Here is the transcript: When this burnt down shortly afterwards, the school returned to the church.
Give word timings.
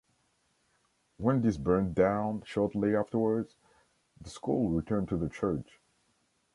When 1.17 1.43
this 1.43 1.57
burnt 1.57 1.93
down 1.93 2.41
shortly 2.43 2.95
afterwards, 2.95 3.53
the 4.19 4.31
school 4.31 4.69
returned 4.69 5.09
to 5.09 5.15
the 5.17 5.29
church. 5.29 5.79